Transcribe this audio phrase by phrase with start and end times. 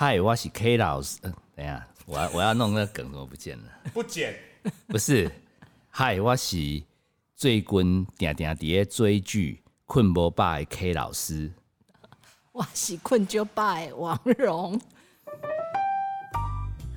[0.00, 1.18] 嗨，我是 K 老师。
[1.24, 3.64] 嗯，等下，我要我要弄那个梗，怎么不见了？
[3.92, 4.34] 不剪，
[4.86, 5.30] 不是，
[5.90, 6.82] 嗨，我是
[7.36, 11.52] 最近定定伫咧追剧困不饱的 K 老师。
[12.52, 14.80] 我是困就拜王蓉。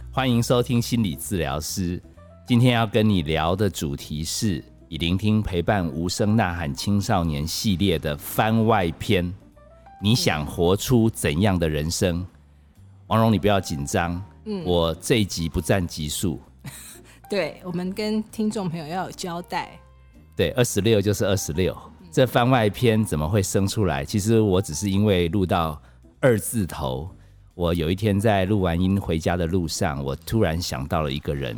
[0.10, 2.02] 欢迎收听心理治疗师。
[2.48, 9.34] 今天要跟你聊的主题是以聆听陪伴无声呐喊青少年系列的番外篇。
[10.02, 12.26] 你想活出怎样的人生？
[13.14, 14.20] 王蓉，你不要紧张。
[14.46, 16.42] 嗯，我这一集不占集数。
[17.30, 19.80] 对，我们跟听众朋友要有交代。
[20.36, 21.78] 对，二十六就是二十六。
[22.12, 24.04] 这番外篇怎么会生出来？
[24.04, 25.80] 其实我只是因为录到
[26.20, 27.08] 二字头，
[27.54, 31.56] 我有一天在录完音回家的路上，我突然想到了一个人，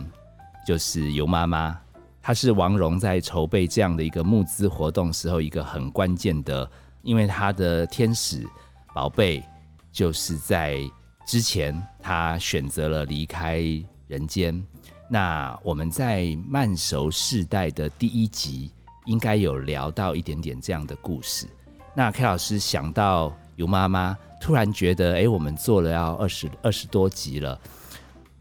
[0.68, 1.80] 就是尤妈妈。
[2.22, 6.70] 她是王蓉在筹备这样的一个募资活动时候一个很关键的，
[7.02, 8.46] 因为她的天使
[8.94, 9.42] 宝贝
[9.90, 10.82] 就是在
[11.26, 13.62] 之前她选择了离开
[14.08, 14.64] 人间。
[15.10, 18.72] 那我们在慢熟世代的第一集。
[19.06, 21.48] 应该有聊到一点点这样的故事。
[21.94, 27.62] 那 K 老师想到尤妈妈，突然觉得，哎，我们做了要二十二十多集了，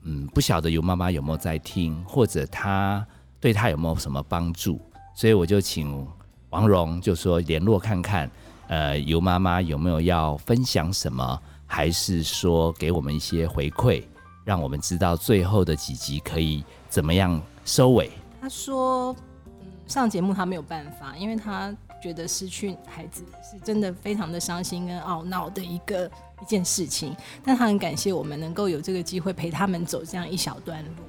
[0.05, 3.07] 嗯，不晓得尤妈妈有没有在听，或者他
[3.39, 4.81] 对他有没有什么帮助，
[5.15, 6.09] 所以我就请
[6.49, 8.31] 王蓉就说联络看看，
[8.69, 11.39] 呃，尤妈妈有没有要分享什么，
[11.75, 14.05] 还是说给我们一些回馈，
[14.45, 18.13] 让我们知道最后的几集可以怎么样收尾。
[18.41, 19.13] 他说。
[19.61, 21.71] 嗯上节目他没有办法，因为他
[22.03, 27.15] 觉得失去孩子是真的非常的伤心跟懊恼的一个一件事情。
[27.45, 31.03] 但他很感谢我们能够有这个机会陪他们走这样一小段路。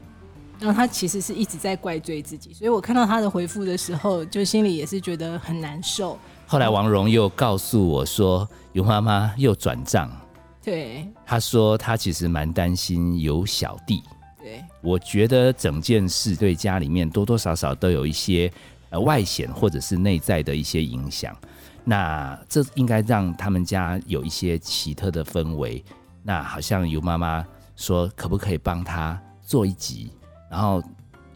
[0.60, 6.20] 然后他其实是一直在怪罪自己，所以我看到他的回复的时候，就心里也是觉得很难受。
[6.46, 10.12] 后来王蓉又告诉我说，尤妈妈又转账。
[10.66, 14.02] 对，他说他其实蛮担心有小弟。
[14.42, 18.52] 对，我觉得整件事对家里面多多少少都有一些
[18.90, 21.38] 呃外显或者是内在的一些影响。
[21.84, 25.86] 那这应该让他们家有一些奇特的氛围。
[26.24, 30.12] 那好像尤妈妈说，可不可以帮他做一集？
[30.50, 30.81] 然后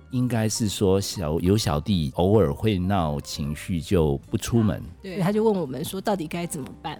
[0.09, 4.83] 应该是说小有小弟偶尔会闹情绪就不出门。
[5.03, 6.99] 对，他就问我们说，到底该怎么办？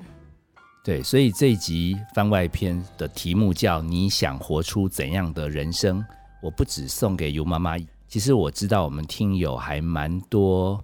[0.82, 6.04] 对，所以这一集番外篇的题目叫“你想活出怎样的人生”。
[6.42, 10.82] 我不只送给尤妈妈，其实我知道我们听友还蛮多，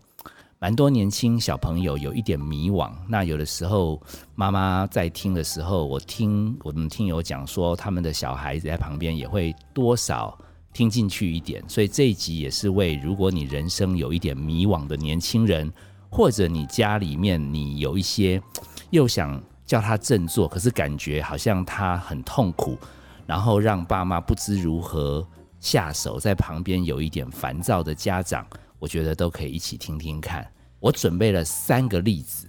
[0.60, 2.92] 蛮多年轻小朋友有一点迷惘。
[3.08, 4.00] 那有的时候
[4.36, 10.38] 妈妈在听的时候，我听我们听友讲说，他们的小孩子在旁边也会多少
[10.74, 11.64] 听进去一点。
[11.70, 15.72] 所以这一集也是为如果你人生有一点迷惘的年轻人，
[16.12, 18.40] 或者你家里面你有一些
[18.92, 19.42] 又想。
[19.66, 22.78] 叫他振作，可是感觉好像他很痛苦，
[23.26, 25.28] 然后让爸妈不知如何
[25.60, 28.46] 下手，在旁边有一点烦躁的家长，
[28.78, 30.48] 我觉得都可以一起听听看。
[30.80, 32.48] 我准备了三个例子，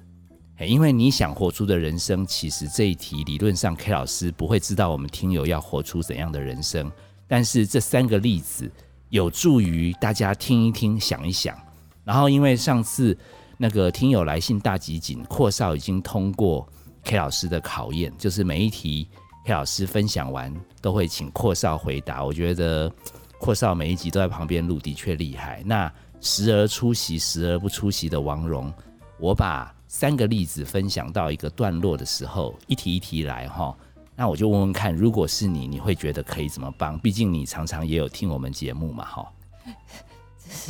[0.60, 6.92] 因为你想活出的人生，其实这一题理论上 K 老师不会知道我们听友要活出怎样的人生，
[7.26, 8.70] 但是这三个例子
[9.08, 11.56] 有助于大家听一听、想一想。
[12.04, 13.16] 然后因为上次
[13.56, 16.68] 那个听友来信大集锦阔少已经通过。
[17.06, 19.08] K 老师的考验就是每一题
[19.44, 20.52] K 老师分享完
[20.82, 22.24] 都会请阔少回答。
[22.24, 22.92] 我觉得
[23.38, 25.62] 阔少每一集都在旁边录，的确厉害。
[25.64, 25.90] 那
[26.20, 28.72] 时而出席，时而不出席的王蓉，
[29.20, 33.72] 我把三个例子分享到一个段落的时候，一题一题来哈。
[34.16, 36.98] 那我就问问看，如果是你，你会觉得可以怎么帮？
[36.98, 39.32] 毕竟你常常也有听我们节目嘛，哈。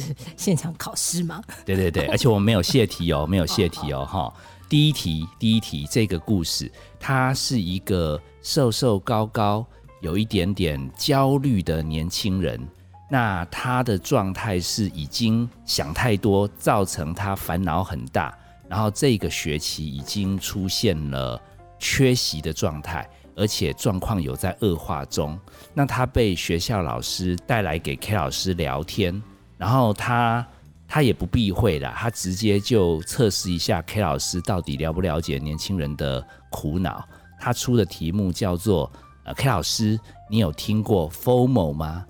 [0.02, 1.42] 是 现场考试吗？
[1.64, 4.32] 对对对，而且我们没有泄题哦，没有泄题哦，哈。
[4.68, 9.64] 第一题，第一题，这个故事，他是一个瘦瘦高高、
[10.00, 12.60] 有一点点焦虑的年轻人。
[13.08, 18.36] 那他的状态是已经想太多，造成他烦恼很大。
[18.68, 21.40] 然后这个学期已经出现了
[21.78, 25.38] 缺席的状态，而且状况有在恶化中。
[25.72, 29.22] 那他被学校老师带来给 K 老师聊天，
[29.56, 30.46] 然后他。
[30.88, 37.04] 他也不避讳啦，他直接就测试一下 K 老师到底了不了解年轻人的苦恼。
[37.40, 38.88] 他出的题目叫做：
[39.24, 39.98] 呃，K 老师，
[40.30, 42.06] 你有听过 FOMO 吗？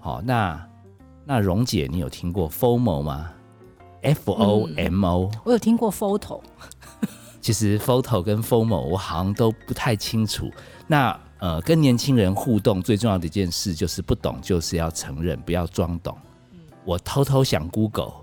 [0.00, 0.68] 好，那
[1.24, 3.30] 那蓉姐，你有听过 FOMO 吗
[4.02, 6.42] ？F O M O，我有听过 photo。
[7.40, 10.50] 其实 photo 跟 FOMO 我好像都不太清楚。
[10.88, 16.18] 那呃，跟年轻人互动最重要的一件事就是不懂就是要承认，不要装懂。
[16.88, 18.14] 我偷偷想 Google，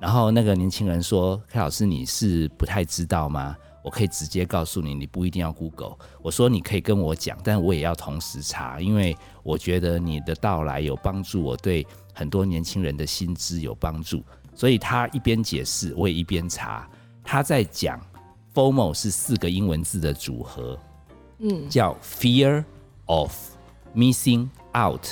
[0.00, 3.56] 然后那个年轻人说：“柯老师，你是不太知道吗？
[3.84, 5.96] 我我可以直接告诉你，你不一定要 Google。
[6.20, 14.22] 我说你可以跟我讲，但我也要同时查，因为我觉得你的到来有帮助，我对很多年轻人的薪资有帮助。
[14.54, 16.86] 所以他一边解释，我也一边查。
[17.24, 17.98] 他在讲
[18.52, 20.78] FOMO 是四个英文字的组合，
[21.38, 22.62] 嗯，叫 Fear
[23.06, 23.34] of
[23.96, 25.06] Missing Out，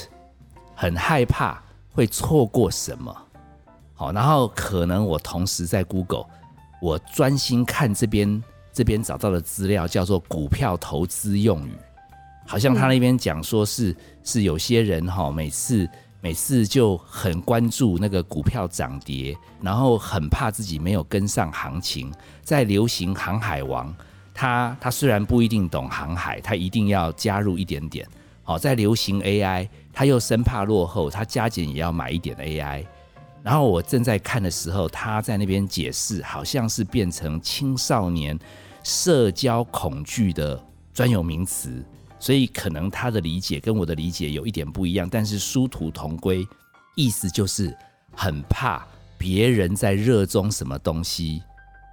[0.75, 1.62] 很害怕
[1.97, 3.17] 会错过什么。
[3.95, 6.27] 好，然后可能我同时在 Google，
[6.81, 11.73] 我专心看这边这边找到的资料，叫做股票投资用语，
[12.47, 15.89] 好像他那边讲说是是有些人哈，每次。
[16.23, 22.13] 每次就很关注那个股票涨跌，然后很怕自己没有跟上行情。
[22.43, 23.95] 在流行航海王，
[24.35, 28.05] 他他虽然不一定懂航海，他一定要加入一点点。
[28.47, 32.87] 好，在流行 AI，他又生怕落后，他加减也要买一点 AI。
[33.43, 38.39] 然后我正在看的时候，他在那边解释，好像是变成青少年
[38.85, 40.65] 社交恐惧的
[40.95, 41.85] 专有名词。
[42.21, 46.47] 所以可能他的理解跟我的理解有一点不一样，但是殊途同归，
[46.95, 47.77] 意思就是
[48.13, 48.87] 很怕
[49.19, 51.43] 别人在热衷什么东西，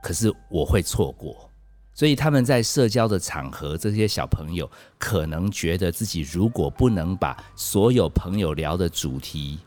[0.04, 1.50] 可是我会错过。
[1.94, 9.60] 所以他们在社交的场合，这些小朋友可能觉得自己如果不能把所有朋友聊的主题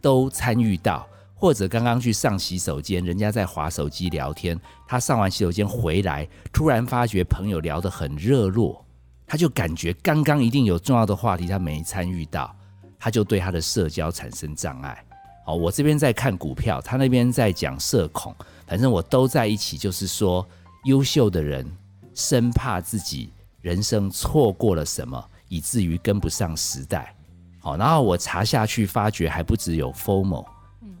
[0.00, 8.84] 都参与到，或者刚刚去上洗手间，人家在划手机聊天，他上完洗手间回来，突然发觉朋友聊得很热络。
[9.26, 12.54] 他就感觉刚刚一定有重要的话题，他没参与到，
[12.98, 15.04] 他就对他的社交产生障碍。
[15.44, 18.32] 好，我这边在看股票，他那边在讲社恐，
[18.66, 19.78] 反正我都在一起。
[19.78, 20.46] 就是说，
[20.84, 21.66] 优秀的人
[22.14, 27.14] 生怕自己人生错过了什么，以至于跟不上时代。
[27.60, 30.44] 好，然后我查下去，发觉还不只有 FOMO，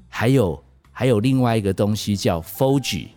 [0.08, 3.08] 还有还有另外一个东西叫 FOGI，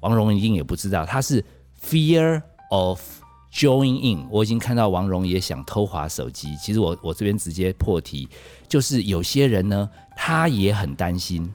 [0.00, 1.44] 王蓉一定也不知道，它是
[1.82, 3.00] Fear of。
[3.56, 6.56] Join in，我已经看到王蓉也想偷滑手机。
[6.56, 8.28] 其实我我这边直接破题，
[8.66, 11.54] 就是有些人呢，他也很担心，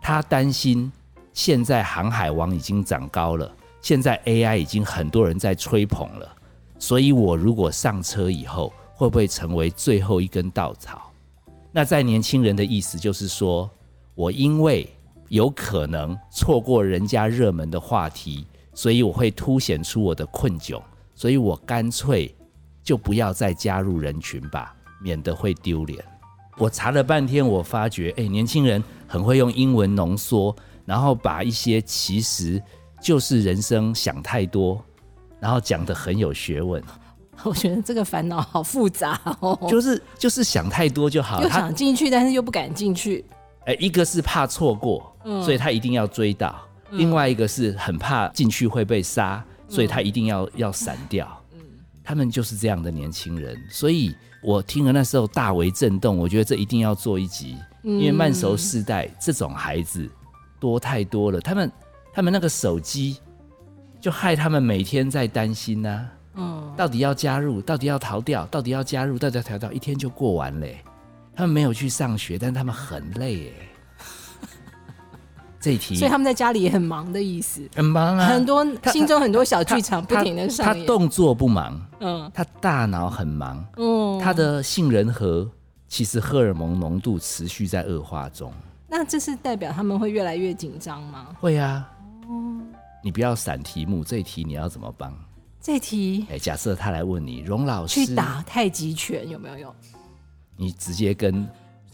[0.00, 0.92] 他担心
[1.32, 6.36] 现在航海王已经长高了，现在 AI 已经很多人在吹捧了，
[6.78, 11.10] 所以我如果上车以后，会不会成为最后一根稻草？
[11.72, 13.70] 那在年轻人的意思就是说，
[14.14, 14.88] 我因为
[15.28, 20.80] 有可能错过人家热门的话题，所以我会凸显出我的困窘。
[21.14, 22.34] 所以我干脆
[22.82, 26.02] 就不要再加入人群吧，免得会丢脸。
[26.56, 30.54] 我查了半天，我发觉，哎，年轻人很会用英文浓缩，
[30.86, 32.62] 然后把一些其实
[33.00, 34.82] 就是人生想太多，
[35.38, 36.82] 然后讲的很有学问。
[37.42, 43.24] 我觉得这个烦恼好复杂哦，就是就是想太多就好，又想进去，但是又不敢进去。
[43.66, 46.54] 哎，一个是怕错过，所以他一定要追到；
[46.90, 49.44] 另外一个是很怕进去会被杀。
[49.72, 51.60] 所以他一定要要闪掉，嗯，
[52.02, 54.12] 他们就是这样的年轻人，所以
[54.42, 60.10] 我听了那时候大为震动，我觉得这一定要做一集，因为慢熟世代这种孩子
[60.58, 61.70] 多太多了，他们
[62.12, 63.18] 他们那个手机
[64.00, 70.82] 就害他们每天在担心呐，嗯，到底要加入，到底要逃掉，到底要加入，到底要逃掉，一天就过完嘞，
[71.34, 73.66] 他们没有去上学，但他们很累哎。
[75.60, 85.46] 这一题，所以他们在家里也很忙的意思，很忙啊，很多心中很多小剧场不停的上他动作不忙，嗯，他大脑很忙，嗯，他的杏仁核
[85.86, 88.50] 其实荷尔蒙浓度持续在恶化中。
[88.88, 91.26] 那这是代表他们会越来越紧张吗？
[91.38, 91.89] 会啊。
[92.30, 92.60] 哦，
[93.02, 95.12] 你不要闪题目，这一题你要怎么帮？
[95.60, 99.74] 这题，哎，假设他来问你，荣老师去打太极拳有没有用？
[100.56, 101.46] 你直接跟。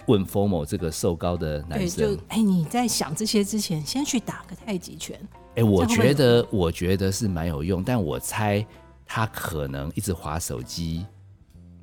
[0.09, 5.19] 问 Formo 这个瘦高的男生，哎，你在想这些之前，先去打个太极拳。
[5.57, 8.65] 哎，我觉得，我觉得是蛮有用，但我猜
[9.05, 11.05] 他可能一直划手机，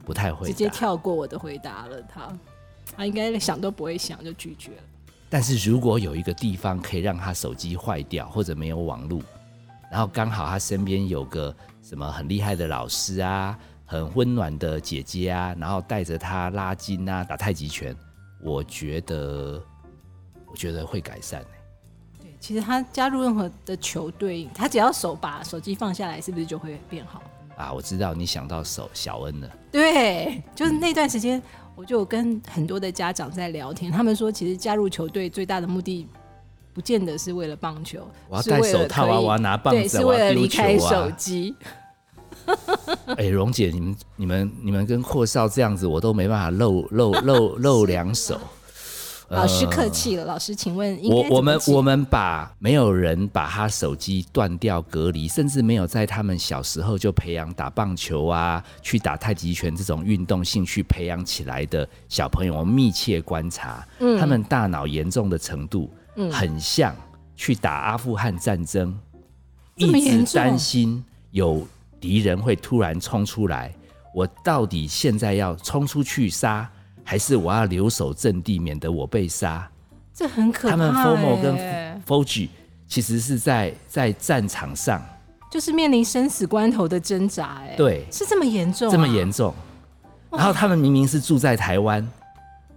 [0.05, 0.47] 不太会。
[0.47, 2.31] 直接跳过我的回答了，他，
[2.95, 4.83] 他应该想都不会想就拒绝了。
[5.33, 9.19] 但是如果有一个地方可以让他手机坏掉，或者没有网络，
[9.89, 17.95] 然后刚好他身边有个什么很厉害的老师啊，很温暖的姐姐啊，然后带着他拉筋啊，打太极拳。
[18.43, 19.59] 我觉得，
[20.45, 21.43] 我觉得会改善
[22.21, 27.23] 对，其实他加入任何的球队，他只要手把手机放下来，是不是就会变好？
[27.57, 29.49] 啊，我知道你想到手小恩了。
[29.71, 31.41] 对，就是那段时间，
[31.75, 36.07] 我就跟很多的家长在聊天，他们说，其实加入球队最大的目的，
[36.73, 41.55] 不见得是为了棒球，我要戴手套啊，我要拿棒子，是为了离开手机。
[43.17, 48.39] 哎，蓉姐，你们、你们、你们跟阔少这样子，我都没办法露露露露两手。
[49.33, 64.19] 老师客气了，老师，请问我我们我们把没有人把他手机断掉隔离，甚至没有在他们小时候就培养打棒球啊、去打太极拳这种运动兴趣培养起来的小朋友，我们密切观察，嗯。
[64.19, 65.91] 他们大脑严重的程度，
[66.31, 66.95] 很像
[67.35, 68.97] 去打阿富汗战争，
[69.75, 71.67] 一直担心有
[71.99, 73.73] 敌人会突然冲出来，
[74.13, 76.69] 我到底现在要冲出去杀，
[77.03, 79.69] 还是我要留守阵地，免得我被杀？
[80.13, 80.77] 这很可怕、欸。
[80.77, 82.49] 他们 FOMO 跟 FOGI
[82.87, 85.03] 其实是在在战场上，
[85.51, 89.53] 就是面临生死关头的挣扎、哎，，对，是这么严重、啊这么严，重。
[90.29, 92.07] 然后他们明明是住在台湾，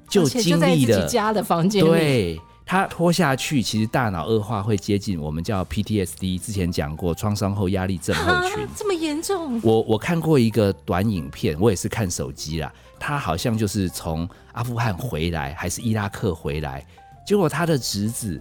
[0.08, 12.72] 就经历了，家的房间，对他拖下去，其实大脑恶化会接近我们叫 PTSD，之前讲过创伤后压力症候啊群。，这么严重，我我看过一个短影片，我也是看手机啦。
[12.98, 16.86] 他好像就是从阿富汗回来，还是伊拉克回来，
[17.26, 18.40] 结果他的侄子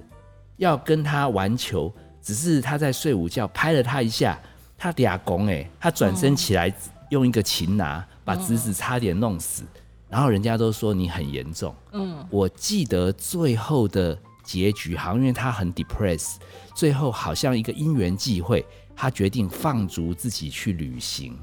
[0.57, 4.39] 要跟他玩球，只是他在睡午觉，拍了他一下，
[4.77, 6.73] 他俩拱哎，他转身起来
[7.09, 9.63] 用一个擒拿把侄子差点弄死，
[10.09, 11.75] 然后人家都说你很严重。
[11.91, 16.35] 嗯，我记得最后的结局，好像因为他很 depressed，
[16.73, 21.37] 最后好像一个因缘际会，他决定放逐自己去旅行。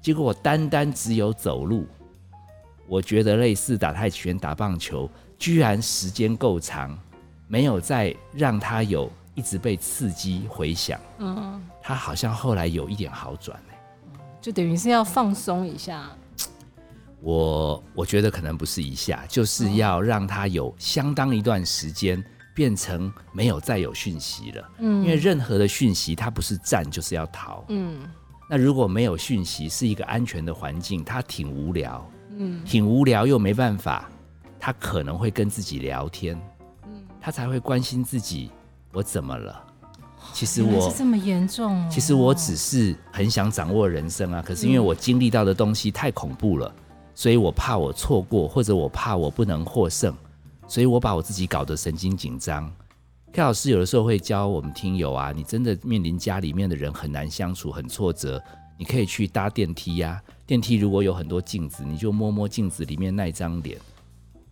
[0.00, 1.86] 结果我单单只有走路，
[2.86, 6.98] 我觉得类似打太极拳、打棒球，居然时间够长，
[7.48, 11.00] 没有再让他有一直被刺激回想。
[11.18, 13.74] 嗯，他好像后来有一点好转、欸
[14.40, 16.06] 就等于是要放松一下，
[17.22, 22.22] 我我觉得可能不是一下，就是要让他有相当一段时间
[22.54, 24.70] 变成没有再有讯息了。
[24.80, 27.64] 嗯，因为任何的讯息，它不是战就是要逃。
[27.70, 28.06] 嗯，
[28.50, 32.06] 那如果没有讯息，是一个安全的环境，他挺无聊。
[32.36, 34.10] 嗯，挺无聊又没办法，
[34.58, 36.40] 他可能会跟自己聊天。
[36.86, 38.50] 嗯，他才会关心自己，
[38.92, 39.62] 我怎么了？
[40.32, 46.74] 其实我是这么严重、哦，其实我只是很想掌握人生啊，可是因为我经历到的东西太恐怖了，
[47.14, 50.14] 所以我怕我错过，或者我怕我不能获胜，
[50.66, 52.72] 所以我把我自己搞得神经紧张。
[53.32, 58.42] K 老师有的时候会教我们听友啊，你真的面临家里面的人很难相处、很挫折，
[58.76, 63.78] 你可以去搭电梯呀、电梯如果有很多镜子，你就摸摸镜子里面那张脸，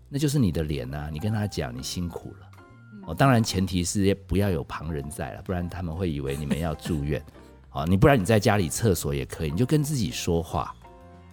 [0.08, 1.08] 那就是你的脸啊。
[1.12, 2.48] 你跟他讲你辛苦了。
[3.06, 7.20] 哦，当然前提是不要有旁人在了，不然他们会以为你们要住院。
[7.68, 10.72] 好，你不然你在家里厕所也可以，你就跟自己说话。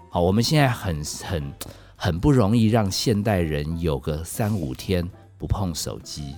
[0.09, 1.53] 好，我们现在很很
[1.95, 6.33] 很不容易让现代人有个三五天不碰手机，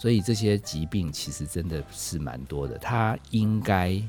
[0.00, 2.78] 所以这些疾病其实真的是蛮多的。
[2.78, 4.00] 他应该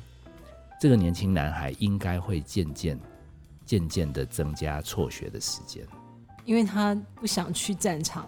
[0.79, 2.97] 这个年轻男孩应该会渐渐
[3.65, 5.85] 渐渐的增加辍学的时间，
[6.45, 8.25] 因为他不想去战场，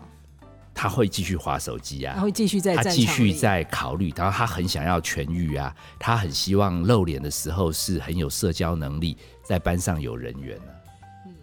[0.73, 2.13] 他会继续划手机啊。
[2.15, 10.75] 他，会继续在他继续在考虑，然后他很想要痊愈啊，他很希望露脸的时候是很有社交能力，在班上有人缘啊。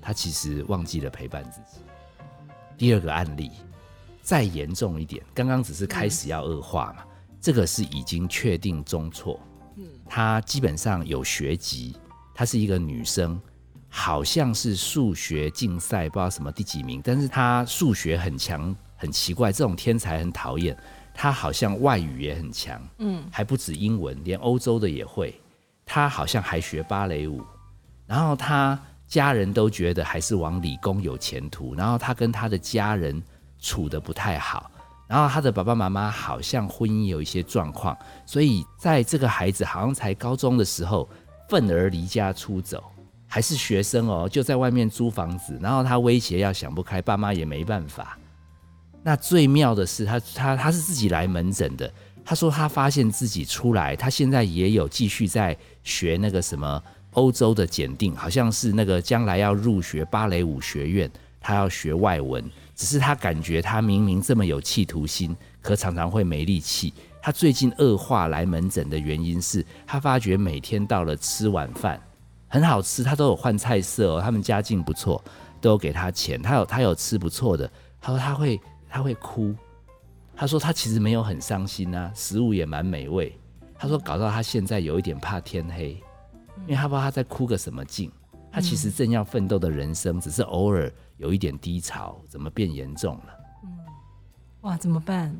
[0.02, 1.80] 他其实忘记了陪伴自己。
[2.76, 3.50] 第二个案例
[4.22, 7.02] 再严重一点，刚刚只是开始要恶化嘛，
[7.40, 9.40] 这个是已经确定中辍。
[10.08, 11.94] 她基本上有学籍，
[12.34, 13.40] 她是一个女生，
[13.88, 20.76] 好像是数学竞赛不知道什么第几名，但是她数学很强，很奇怪，这种天才很讨厌。
[21.14, 25.38] 她好像外语也很强，嗯，还不止英文，连欧洲的也会。
[25.84, 27.42] 她好像还学芭蕾舞，
[28.06, 33.20] 然后她家人都觉得还是往理工有前途，然后她跟她的家人
[33.58, 34.70] 处的不太好，
[35.08, 37.96] 然后他的爸爸妈妈好像婚姻有一些状况，
[38.26, 41.08] 所以在这个孩子好像才高中的时候，
[41.48, 42.84] 愤而离家出走，
[43.26, 48.18] 还是学生哦，就在外面租房子，然后他威胁要想不开，爸妈也没办法。
[49.02, 51.90] 那最妙的是他，他他是自己来门诊的。
[52.24, 61.10] 他说他发现自己出来，他现在也有继续在学那个什么欧洲的检定，好像是那个将来要入学芭蕾舞学院，
[61.48, 62.44] 他要学外文。
[62.74, 66.92] 只是他感觉他明明这么有企图心，可常常会没力气。
[67.22, 71.98] 他最近恶化来门诊的原因是他发觉每天到了吃晚饭
[72.48, 75.24] 很好吃，他都有换菜色哦，他们家境不错，
[75.58, 77.68] 都给他钱，他有他有吃不错的。
[77.98, 79.54] 他说他会他会哭，
[80.36, 83.34] 他说他其实没有很伤心啊，食物也蛮美味。
[83.78, 86.00] 他说搞到他现在有一点怕天黑，
[86.66, 88.12] 因为他不知道他在哭个什么劲。
[88.50, 93.24] 他其实正要奋斗的人生，只是偶尔有一点低潮，怎么变严重了？
[93.64, 93.78] 嗯
[94.62, 95.36] 哇，怎么办？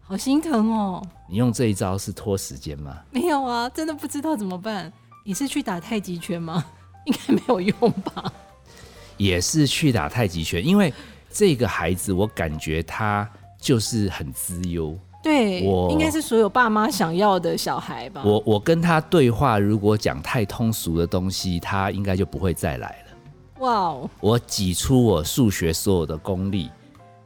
[0.00, 1.02] 好心疼哦。
[1.28, 2.98] 你用这一招是拖时间吗？
[3.10, 4.92] 没有啊，真的不知道怎么办。
[5.24, 6.64] 你是去打太极拳吗？
[7.06, 8.32] 应该没有用吧？
[9.16, 10.92] 也是去打太极拳，因为
[11.30, 13.28] 这个孩子，我感觉他
[13.58, 14.98] 就是很资优。
[15.22, 18.22] 对，我应该是所有爸妈想要的小孩吧。
[18.24, 23.60] 我我跟他对话，如果讲太通俗的东西，他应该就不会再来了。
[23.60, 26.70] 哇哦，我挤出我数学所有的功力，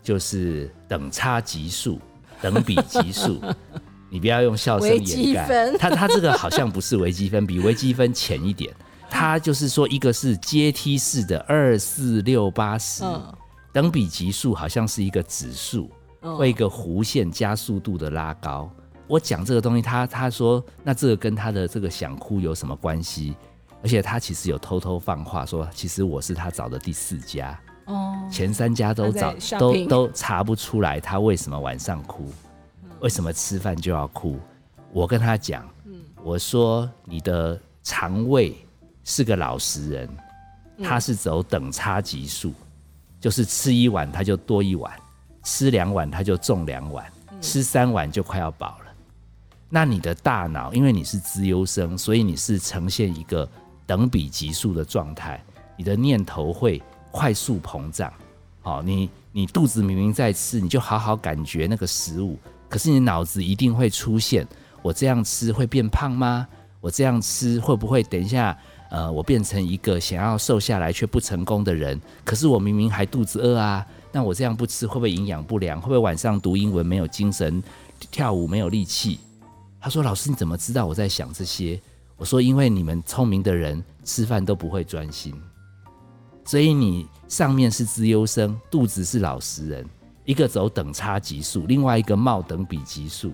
[0.02, 2.00] 就是等差级数、
[2.40, 3.40] 等比级数。
[4.10, 8.72] 你不要用笑声掩盖分，他他这个好像不是微积分，比微积分浅一点。
[9.10, 13.34] 他就是说，一个是阶梯式的二四六八十，嗯
[13.72, 16.03] 等比级数好像是一个指数，嗯
[16.36, 18.70] 会一个弧线加速度的拉高。
[19.06, 23.36] 我讲这个东西，他他说那这个跟他的这个想哭有什么关系？
[23.82, 32.32] 而且他其实有偷偷放话说，其实我是他找的第四家，哦，前三家都找都都查不出来他为什么晚上哭，
[33.00, 34.38] 为什么吃饭就要哭。
[34.90, 35.68] 我跟他讲，
[36.22, 38.56] 我说你的肠胃
[39.04, 40.08] 是个老实人，
[40.82, 42.54] 他是走等差级数，
[43.20, 44.90] 就是吃一碗他就多一碗，
[45.44, 47.04] 吃两碗他就重两碗，
[47.40, 48.92] 吃三碗就快要饱了。
[49.68, 53.48] 那你的大脑，因为你是资优生，所以你是呈现一个
[53.86, 55.42] 等比级数的状态，
[55.76, 58.12] 你的念头会快速膨胀。
[58.62, 64.46] 好、你你肚子明明在吃，你就好好感觉那个食物，可是你脑子一定会出现：
[64.80, 66.48] 我这样吃会变胖吗？
[66.80, 68.56] 我这样吃会不会等一下？
[68.90, 73.84] 呃，我变成一个想要瘦下来却不成功的人，可是我明明还肚子饿啊！
[74.14, 75.80] 那我这样不吃会不会营养不良？
[75.80, 77.60] 会不会晚上读英文没有精神，
[78.12, 79.18] 跳舞没有力气？
[79.80, 81.80] 他说：“老师，你怎么知道我在想这些？”
[82.16, 85.34] 我说：“因为你们聪明的人吃饭都不会专心，
[86.44, 89.84] 所以你上面是资优生，肚子是老实人，
[90.24, 93.32] 一个走等差级数，另外一个冒等比级数，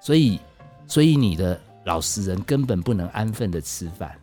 [0.00, 0.38] 所以，
[0.86, 4.16] 所以你的老实人根本不能安分的吃饭。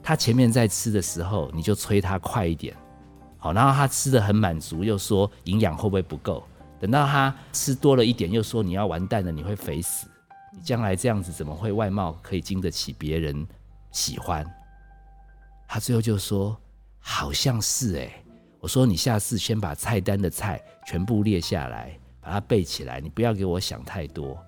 [0.00, 2.76] 他前面在吃的时候，你就催他快一点，
[3.44, 6.42] 好，然后他吃的很满足，又说营养会不会不够？
[6.80, 10.08] 等到他吃多了一点，又说你要完蛋了，你会肥死。
[10.50, 13.46] 你将来这样子怎么会外貌可以经得起别人
[13.90, 14.50] 喜欢？
[15.68, 16.58] 他最后就说
[16.98, 18.10] 好像是哎、
[18.60, 24.42] 我说你下次先把菜单的菜全部列下来，把它背起来，你不要给我想太多。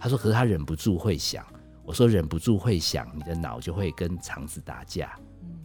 [0.00, 1.46] 他说可是他忍不住会想，
[1.84, 5.16] 我说忍不住会想，你的脑就会跟肠子打架，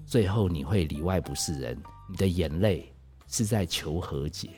[0.05, 1.75] 最后你会里外不是人，
[2.07, 2.93] 你的眼泪
[3.27, 4.49] 是在求和解。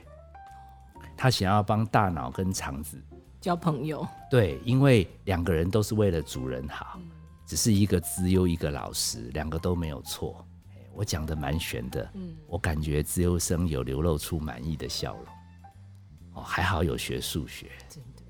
[1.17, 2.97] 他想要帮大脑跟肠子
[3.41, 6.99] 交朋友，对，因为两个人都是为了主人好，
[7.45, 10.45] 只是一个资优，一个老实，两个都没有错。
[10.69, 12.09] 哎我讲的蛮玄的，
[12.45, 15.25] 我感觉资优生有流露出满意的笑容。
[16.33, 17.69] 哦，还好有学数学。
[17.87, 18.23] 真的，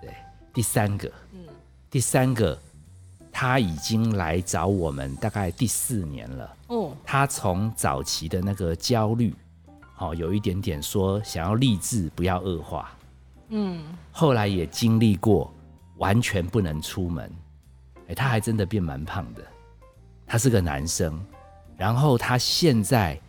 [0.00, 0.14] 对，
[0.52, 1.12] 第三个，
[1.90, 2.56] 第三个，
[3.36, 6.56] 他已经来找我们大概第四年了。
[6.68, 9.34] 哦，他从早期的那个焦虑，
[9.98, 12.96] 哦，有一点点说想要励志，不要恶化。
[13.48, 15.52] 嗯，后来也经历过
[15.96, 17.28] 完全不能出门，
[18.06, 19.42] 哎、他还真的变蛮胖的。
[20.24, 21.20] 他是个男生，
[21.76, 23.20] 然后他现在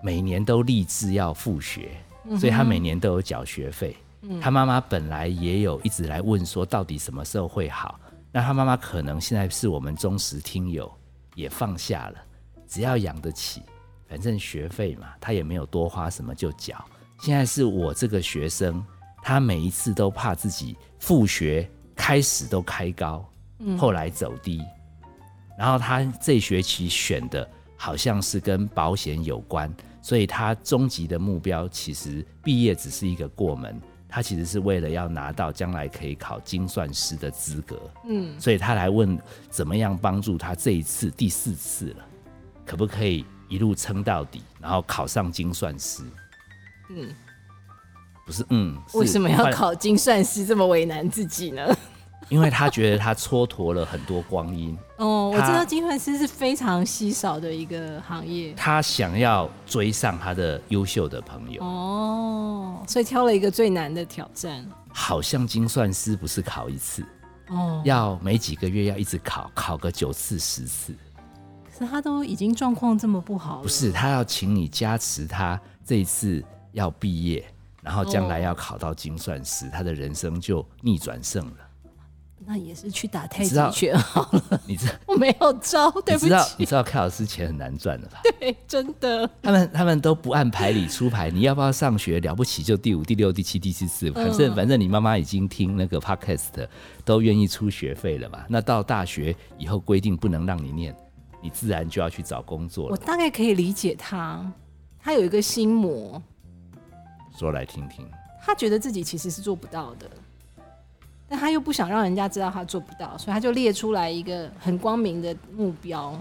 [0.00, 1.90] 每年都立志要复学，
[2.38, 3.96] 所以他每年都有缴学费。
[4.40, 7.98] 他妈妈本来也有一直来问说，到底什么时候会好？
[8.32, 10.90] 那他妈妈可能现在是我们忠实听友，
[11.34, 12.18] 也放下了，
[12.68, 13.62] 只要养得起，
[14.08, 16.84] 反正学费嘛，他也没有多花什么就缴。
[17.20, 18.84] 现在是我这个学生，
[19.22, 23.28] 他每一次都怕自己复学开始都开高，
[23.76, 24.62] 后来走低，
[25.58, 33.78] 然后他这学期选的好像是跟保险有关，所以他终极的目标其实毕业只是一个过门，
[34.10, 39.16] 他其实是为了要拿到将来可以考精算师的资格，嗯，所以他来问
[39.48, 42.04] 怎么样帮助他这一次第四次了，
[42.66, 46.02] 可不可以一路撑到底，然后考上精算师？
[46.90, 47.08] 嗯，
[48.26, 51.64] 不是，嗯，为什么要考精算师这么为难自己呢？
[52.30, 58.54] 因为他觉得他蹉跎了很多光阴， 哦，我知道精算师是非常稀少的一个行业。
[58.54, 61.62] 他想要追上他的优秀的朋友。
[61.62, 64.64] 哦，所以挑了一个最难的挑战。
[64.92, 67.04] 好像精算师不是考一次，
[67.48, 70.94] 哦，要每几个月要一直考，考个九次十次。
[71.64, 77.44] 可是他都已经状况这么不好了，不是，他要请你加持他这一次要毕业，
[77.82, 81.69] 然后将来要考到精算师，他的人生就逆转胜了。
[82.46, 84.60] 那也是去打太极拳好了。
[84.66, 88.20] 你知道 我没有招，对不起你知道你，知道开老师钱很难赚的吧？
[88.40, 89.28] 对，真的。
[89.42, 92.18] 他们他们都不按牌理出牌，你要不要上学？
[92.20, 96.66] 了不起就第五、第六、第七、第七次，反正、嗯反正你妈妈已经听那个 podcast
[97.04, 98.44] 都愿意出学费了嘛。
[98.48, 100.94] 那到大学以后规定不能让你念，
[101.42, 102.92] 你自然就要去找工作了。
[102.92, 104.50] 我大概可以理解他，
[104.98, 106.20] 他有一个心魔，
[107.38, 108.08] 说来听听。
[108.42, 110.10] 他觉得自己其实是做不到的，
[111.30, 116.20] 但他又不想让人家知道他做不到，所以他就列出来一个很光明的目标。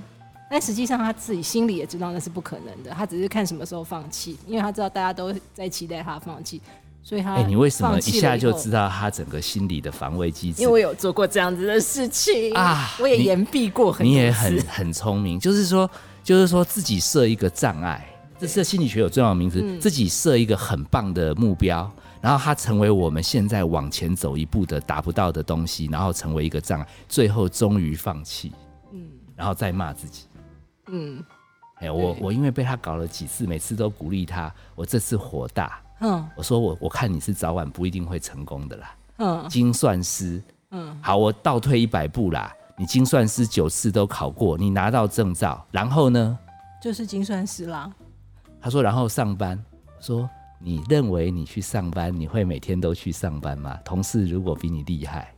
[0.52, 6.62] 但实际上他自己心里也知道那是不可能的，他只是看什么时候放弃，因为他知道大家都在期待他放弃，
[7.04, 10.62] 所以他哎、你为什么一下就知道他整个心理的防卫机制？
[10.62, 15.89] 因为我有做过这样子的事情啊我也言避过很多你也很很聪明，就是说，
[16.24, 18.04] 就是说自己设一个障碍，
[18.39, 28.51] 这是心理学有重要的名词，嗯自己设一个很棒的目标，然后它成为我们现在往前走一步的达不到的东西，然后成为一个障碍，最后终于放弃，
[28.91, 30.25] 嗯然后再骂自己。
[30.88, 31.23] 嗯
[31.75, 40.41] 哎，我我因为被他搞了几次，每次都鼓励他，我这次火大，嗯我说我我看你是早晚不一定会成功的啦，嗯精算师。
[40.71, 46.38] 嗯好，我倒退一百步啦，你精算师九次都考过，你拿到证照，然后呢？
[46.82, 47.91] 就是精算师啦。
[48.62, 49.58] 他说，然后上班。
[49.86, 50.29] 我说，
[50.62, 53.78] 你认为你去上班，你会每天都去上班吗？
[53.84, 55.34] 同事如果比你厉害，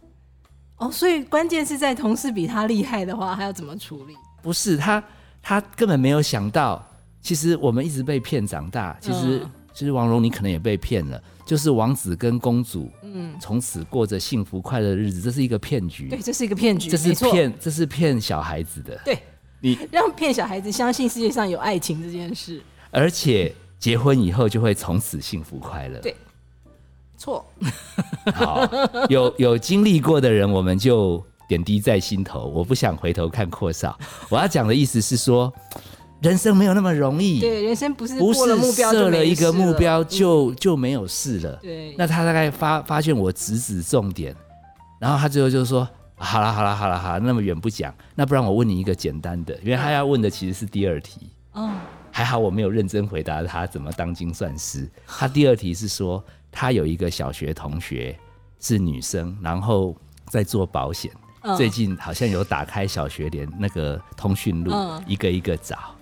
[0.78, 4.16] 哦，所以关键是在同事比他厉害的话，他要怎么处理？
[4.42, 5.04] 不是他，
[5.42, 6.84] 他根本没有想到，
[7.22, 8.98] 其实我们一直被骗长大。
[9.00, 19.00] 其实，嗯其实王蓉你可能也被骗了，就是王子跟公主，嗯，从此过着幸福快乐的日子，这是一个骗局对，，这是一个骗局，这是，骗，这是骗小孩子的。
[19.06, 19.18] 对，
[19.62, 26.00] 你让骗小孩子相信世界上有爱情这件事，而且结婚以后就会从此幸福快乐。
[26.00, 26.16] 对
[27.18, 27.46] 错，
[28.34, 28.66] 好，
[29.10, 32.46] 有有经历过的人，我们就点滴在心头。
[32.46, 33.98] 我不想回头看阔少。
[34.30, 35.52] 我要讲的意思是说，
[36.22, 41.56] 人生没有那么容易，对，人生不是不是设了一个目标嗯就、就没有事了。
[41.62, 44.36] 对，那他大概发发现我直指重点，
[45.00, 51.30] 然后他最后就说：“好了好了好了好了，那么远不讲，那不然我问你一个简单的，因为他要问的其实是第二题。
[51.54, 51.70] 哦，
[52.12, 54.90] 还好我没有认真回答他怎么当精算师。
[55.08, 58.18] 他第二题是说，他有一个小学同学
[58.60, 59.96] 是女生，然后
[60.28, 65.96] 在做保险，嗯最近好像有打开小学联那个通讯录，嗯一个一个找，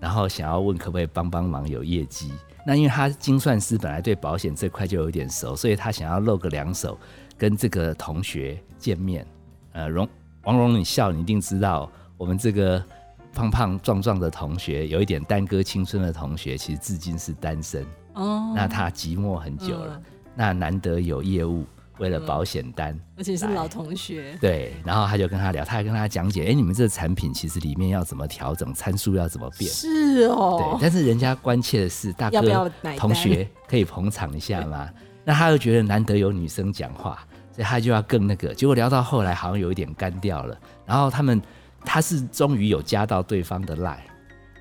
[0.00, 2.32] 然后想要问可不可以帮帮忙有业绩。
[2.66, 6.98] 那因为他精算师本来对保险这块就有点熟，所以他想要露个两手，
[7.38, 9.26] 跟这个同学见面。
[9.72, 10.06] 呃，荣
[10.42, 12.84] 王荣，你笑，你一定知道我们这个
[13.32, 17.84] 胖胖壮壮的同学，有一点耽搁青春的同学，其实至今是单身。
[18.14, 20.02] 哦，那他寂寞很久了，嗯
[20.34, 21.64] 那难得有业务，
[21.98, 29.70] 为了保险单，而且是老同学，对，然后他就跟他聊，他还跟他讲解，哎，你们这个产品其实里面要怎么调整，参数要怎么变。
[29.70, 34.88] 是哦对哦，，但是人家关切的是大哥同学可以捧场一下吗？
[35.24, 37.18] 那他又觉得难得有女生讲话，
[37.52, 38.54] 所以他就要更那个。
[38.54, 41.40] 结果聊到后来好像有一点干掉了，然后他们
[41.84, 43.98] 他是终于有加到对方的 line，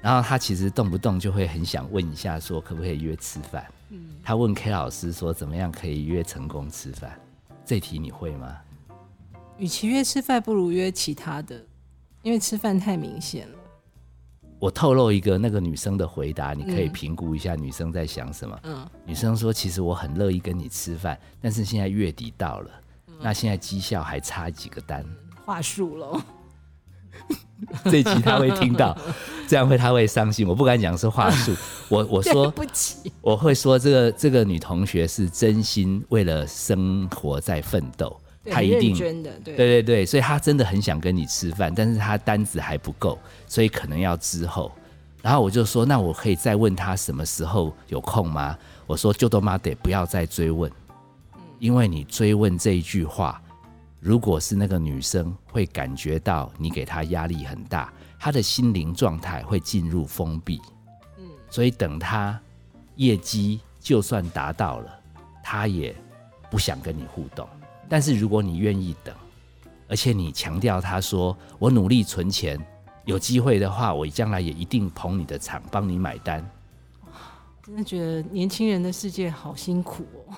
[0.02, 3.66] 然后他其实动不动就会很想问一下，说可不可以约吃饭？
[3.90, 7.20] 嗯他问 K 老师说怎么样可以约成功吃饭？
[7.66, 8.58] 这题你会吗？
[9.58, 11.62] 与其约吃饭，不如约其他的，
[12.22, 13.56] 因为吃饭太明显了。
[14.60, 18.60] 我透露一个那个女生的回答，你可以嗯评估一下女生在想什么。
[18.64, 22.72] 嗯女生说：“其实我很乐意跟你吃饭，但是现在月底到了，
[23.08, 25.06] 嗯那现在绩效还差几个单。
[25.46, 26.22] 话术喽，
[27.86, 28.98] 这一集他会听到，
[29.48, 30.48] 这样会他会伤心。
[30.48, 31.54] 我不敢讲是话术，
[31.90, 38.20] 我我说不起，我会说这个这个女同学是真心为了生活在奋斗，
[38.50, 38.98] 她一定
[39.44, 44.72] 对对对，所以她真的很想跟你吃饭，但是她单子还不够，所以可能要之后。
[45.22, 48.58] 然后我就说，那我可以再问她什么时候有空吗？
[48.88, 50.72] 我说就都妈得不要再追问，
[51.60, 53.40] 因为你追问这一句话，
[54.00, 60.62] 如果是那个女生会感觉到你给她压力很大，她的心灵状态会进入封闭。
[61.18, 62.40] 嗯，所以等她
[62.96, 65.00] 业绩就算达到了，
[65.44, 65.94] 她也
[66.50, 67.48] 不想跟你互动。
[67.90, 69.14] 但是如果你愿意等，
[69.88, 72.58] 而且你强调她说我努力存钱，
[73.04, 76.48] 有机会的话，我将来也一定捧你的场，帮你买单。
[77.62, 80.34] 真的觉得年轻人的世界好辛苦哦，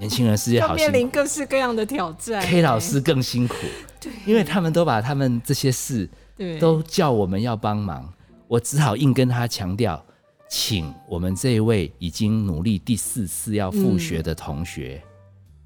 [0.00, 2.40] 年轻人世界好面临各式各样的挑战。
[2.40, 3.54] ，K 老师更辛苦，
[4.00, 6.08] 对，因为他们都把他们这些事
[6.38, 8.10] 对都叫我们要帮忙，
[8.48, 10.02] 我只好硬跟他强调，
[10.48, 15.02] 请我们这一位已经努力第四次要复学的同学，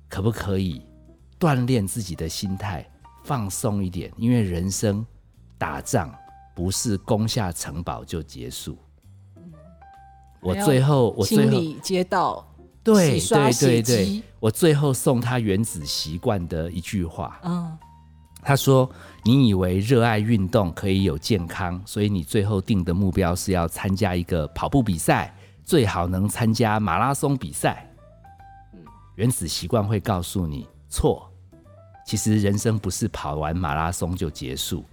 [0.08, 0.84] 可不可以
[1.38, 2.84] 锻炼自己的心态，
[3.22, 4.12] 放松一点？
[4.16, 5.06] 因为人生
[5.56, 6.12] 打仗
[6.56, 8.76] 不是攻下城堡就结束。
[10.42, 12.44] 我最后，我最后清理街道，
[12.84, 17.76] 对对对对，我最后送他原子习惯的一句话，嗯，
[18.42, 18.88] 他说
[19.24, 27.90] ：“你以为热爱运动可以有健康，所以你最后定的目标是要参加一个跑步比赛，最好能参加马拉松比赛。
[29.14, 31.26] 原子习惯会告诉你错，
[32.04, 34.84] 其实人生不是跑完马拉松就结束，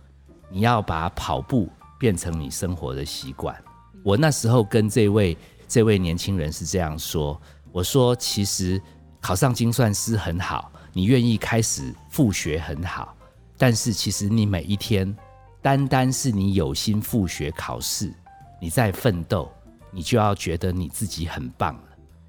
[0.50, 1.68] 你要把跑步
[2.00, 3.54] 变成你生活的习惯。
[4.02, 7.40] 我那时候跟这位这位年轻人是这样说：
[7.72, 8.82] 我说，其实
[9.20, 13.16] 考上精算师很好，你愿意开始复学很好，
[13.58, 15.16] 但是其实你每一天，
[15.62, 18.14] 单单是你有心复学考试，
[18.60, 19.52] 你在奋斗，
[19.90, 21.84] 你就要觉得你自己很棒了，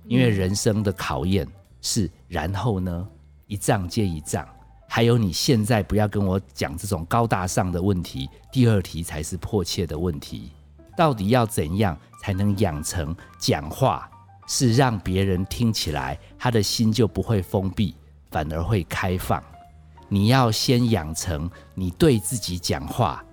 [0.07, 1.46] 因为人生的考验。
[1.85, 3.09] 是，然后呢，
[3.48, 4.46] 一仗接一仗，
[4.88, 10.52] 还有你现在不要跟我讲这种高大上的问题，第二题才是迫切的问题。
[10.96, 14.09] 到底要怎样才能养成讲话
[14.46, 17.94] 是让别人听起来他的心就不会封闭，
[18.31, 19.42] 反而会开放？
[20.09, 23.24] 你要先养成你对自己讲话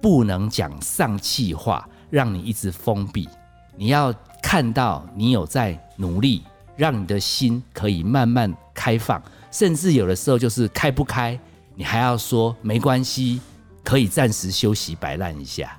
[0.00, 3.28] 不能讲丧气话，让你一直封闭。
[3.76, 4.12] 你要
[4.42, 6.42] 看到你有在努力。
[6.76, 11.38] 让你的心可以慢慢开放，甚至有的时候就是开不开，
[11.74, 13.38] 你还要说没关系，
[13.84, 15.78] 可以暂时休息摆烂一下，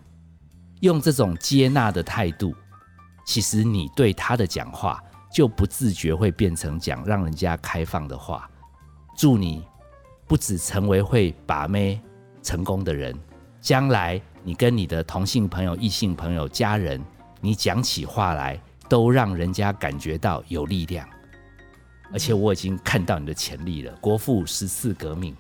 [0.82, 2.54] 用这种接纳的态度，
[3.26, 5.02] 其实你对他的讲话
[5.34, 8.50] 就不自觉会变成讲让人家开放的话。
[9.18, 9.64] 祝你
[10.28, 12.02] 不止成为会把妹
[12.42, 13.18] 成功的人，
[13.60, 17.02] 将来你跟你的同性朋友、异性朋友、家人，
[17.40, 18.60] 你讲起话来。
[18.90, 21.08] 都让人家感觉到有力量，
[22.12, 23.96] 而且我已经看到你的潜力了。
[24.02, 25.34] 国父十次革命，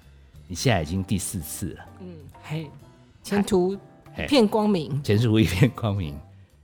[0.48, 1.86] 你现在已经第四次了。
[2.00, 2.72] 嗯，嘿，
[3.22, 3.74] 前途
[4.18, 6.18] 一片光明，前途一片光明。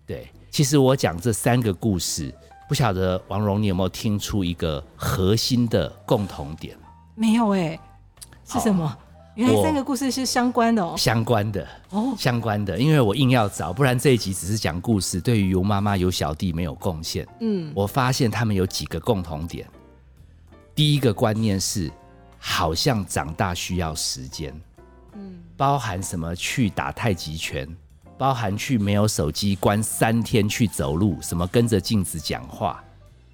[0.06, 2.34] 对，其实我讲这三个故事，
[2.68, 6.76] 不晓得王蓉你有没有听出一个核心的共同点？
[7.14, 7.80] 没有哎，
[8.44, 8.98] 是什么？
[9.36, 17.28] 原来三个故事是相关的哦，相关的哦，相关的，因为我硬要找，不然这一集只是讲故事，对于尤妈妈、有小弟没有贡献。
[17.40, 19.70] 嗯，我发现他们有几个共同点。
[20.74, 21.92] 第一个观念是，
[22.40, 24.60] 好像长大需要时间。
[25.14, 26.36] 嗯，包含什么？
[26.36, 27.70] 去打太极拳，
[28.18, 32.84] 包含去没有手机关三天去走路，什么跟着镜子讲话，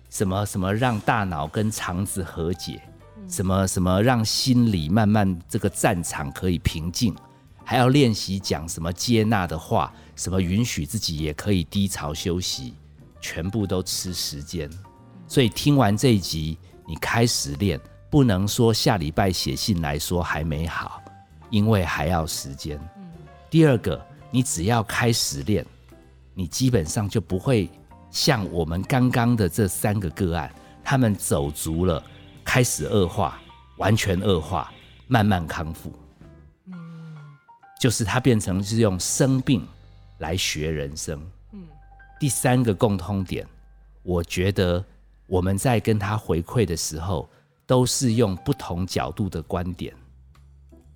[0.09, 2.81] 什么什么让大脑跟肠子和解。
[3.29, 7.15] 什么什么让心里慢慢这个战场可以平静，
[7.63, 12.73] 还要练习讲什么接纳的话，什么允许自己也可以低潮休息，
[13.21, 14.69] 全部都吃时间。
[15.25, 21.01] 所以听完这一集，你开始练，不能说下礼拜写信来说还没好，
[21.49, 22.77] 因为还要时间。
[23.49, 25.63] 第二个，你只要开始练，
[26.33, 27.69] 你基本上就不会
[28.09, 30.51] 像我们刚刚的这三个个案，
[30.83, 32.03] 他们走足了。
[32.43, 33.39] 开始恶化，
[33.77, 34.73] 完全恶化，
[35.07, 35.93] 慢慢康复。
[36.65, 37.15] 嗯，
[37.79, 39.65] 就是他变成是用生病
[40.17, 41.21] 来学人生。
[41.51, 41.61] 嗯，
[42.19, 43.47] 第三个共通点，
[44.01, 44.83] 我觉得
[45.27, 47.29] 我们在跟他回馈的时候，
[47.65, 49.93] 都是用不同角度的观点，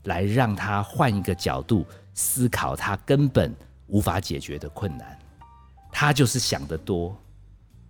[0.04, 1.86] 来让他换一个角度
[2.18, 5.18] 思考他根本无法解决的困难。
[5.92, 7.16] 他就是想得多，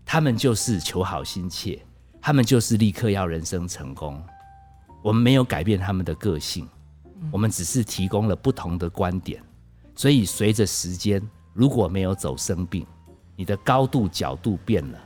[0.05, 1.79] 他们就是求好心切。
[2.19, 4.21] 他们就是立刻要人生成功，
[5.01, 6.67] 我们没有改变他们的个性，
[7.31, 9.41] 我们只是提供了不同的观点。
[9.95, 11.21] 所以随着时间，
[11.53, 12.85] 如果没有走生病，
[13.37, 14.99] 你的高度角度变了，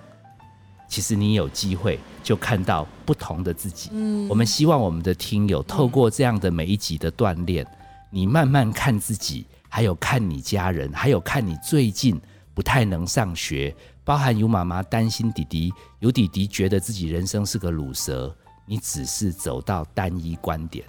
[0.88, 3.92] 其实你有机会就看到不同的自己。
[3.94, 7.64] 嗯，我们希望我们的听友透过这样的每一集的锻炼，
[8.12, 12.22] 你慢慢看自己，还有看你家人，还有看你最近
[12.54, 13.76] 不太能上学。
[14.04, 20.84] 包含有妈妈担心弟弟，有弟弟觉得自己人生是个卤蛇，你只是走到单一观点，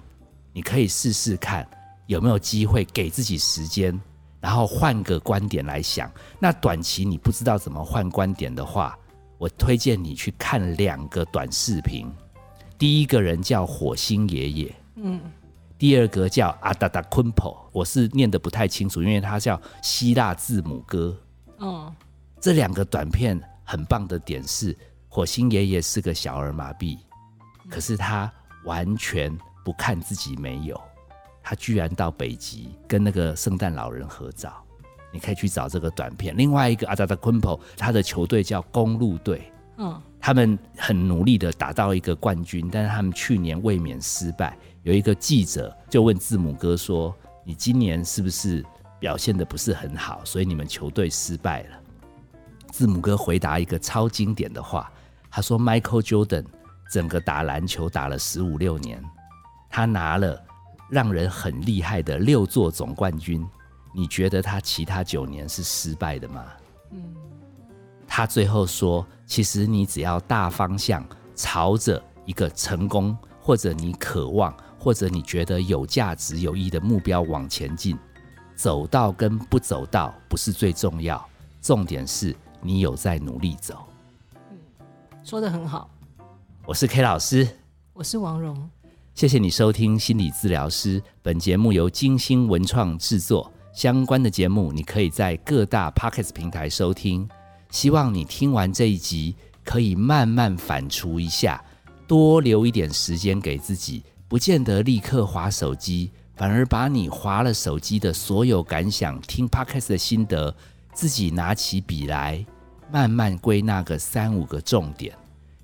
[0.51, 1.65] 你可以试试看
[2.07, 3.97] 有没有机会给自己时间，
[4.41, 6.11] 然后换个观点来想。
[6.39, 8.97] 那短期你不知道怎么换观点的话，
[9.37, 12.11] 我推荐你去看两个短视频。
[12.77, 15.21] 第一个人叫火星爷爷，嗯，
[15.77, 21.17] 第二个叫阿达达昆普，我是念的不太清楚，因为他叫希腊字母歌。
[21.57, 21.93] 哦。
[22.39, 26.97] 这两个短片很棒的点是，火星爷爷是个小儿麻痹，
[27.69, 28.31] 可是他
[28.65, 30.79] 完全不看自己没有，
[31.41, 34.53] 他居然到北极跟那个圣诞老人合照。
[35.11, 36.35] 你可以去找这个短片。
[36.35, 44.57] 另外一个阿达达昆普，他的球队叫公路队，嗯，他们很努力的打到一个冠军，但是他们去年卫冕失败。
[44.83, 48.63] 有一个记者就问字母哥说：“你今年是不是
[48.99, 51.79] 表现的不是很好，所以你们球队失败了？”
[52.69, 54.91] 字母哥回答一个超经典的话，
[55.31, 56.45] 他说：“Michael Jordan
[56.91, 59.01] 整个打篮球打了十五六年，
[59.69, 60.37] 他拿了
[60.89, 63.45] 让人很厉害的六座总冠军。
[63.95, 66.45] 你觉得他其他九年是失败的吗？”
[66.91, 67.15] 嗯，
[68.05, 73.15] 他最后说，其实你只要大方向朝着一个成功，
[73.45, 77.99] 或者你渴望，或者你觉得有价值、有意义的目标往前进，
[78.55, 81.21] 走到跟不走到不是最重要，
[81.61, 83.85] 重点是你有在努力走。
[84.49, 84.57] 嗯
[85.25, 85.89] 说的很好，
[86.65, 87.45] 我是 K 老师，
[87.91, 88.69] 我是王蓉，
[89.13, 91.03] 谢谢你收听心理治疗师。
[91.21, 97.27] 本节目由金星文创制作，相关的节目你可以在各大 Pockets 平台收听。
[97.71, 101.61] 希望你听完这一集，可以慢慢反刍一下，
[102.13, 110.55] 多留一点时间给自己，不见得立刻划手机，反而把你划了手机的所有感想、听 podcast 的心得，
[110.93, 112.45] 自己拿起笔来。
[112.91, 115.11] 慢慢归纳个三五个重点，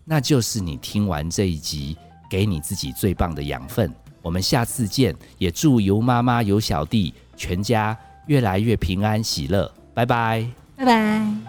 [0.03, 1.95] 那就是你听完这一集，
[2.27, 3.93] 给你自己最棒的养分。
[4.23, 9.71] 我们下次见，也祝尤妈妈、尤小弟全家越来越平安喜乐。
[9.93, 11.48] 拜拜，拜拜。